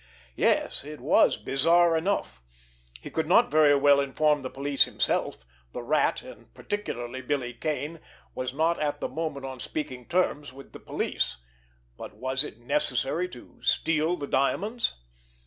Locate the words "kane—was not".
7.53-8.79